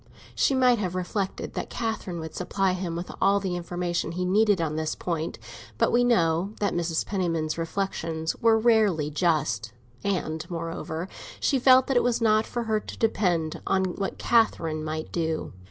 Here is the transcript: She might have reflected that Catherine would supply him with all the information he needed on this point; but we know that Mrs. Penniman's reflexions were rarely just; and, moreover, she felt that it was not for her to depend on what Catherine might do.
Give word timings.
She 0.33 0.55
might 0.55 0.79
have 0.79 0.95
reflected 0.95 1.53
that 1.53 1.69
Catherine 1.69 2.19
would 2.21 2.33
supply 2.33 2.73
him 2.73 2.95
with 2.95 3.11
all 3.21 3.39
the 3.39 3.55
information 3.55 4.13
he 4.13 4.25
needed 4.25 4.59
on 4.59 4.75
this 4.75 4.95
point; 4.95 5.37
but 5.77 5.91
we 5.91 6.03
know 6.03 6.55
that 6.59 6.73
Mrs. 6.73 7.05
Penniman's 7.05 7.55
reflexions 7.55 8.35
were 8.37 8.57
rarely 8.57 9.11
just; 9.11 9.73
and, 10.03 10.43
moreover, 10.49 11.07
she 11.39 11.59
felt 11.59 11.85
that 11.85 11.97
it 11.97 12.03
was 12.03 12.19
not 12.19 12.47
for 12.47 12.63
her 12.63 12.79
to 12.79 12.97
depend 12.97 13.61
on 13.67 13.83
what 13.95 14.17
Catherine 14.17 14.83
might 14.83 15.11
do. 15.11 15.53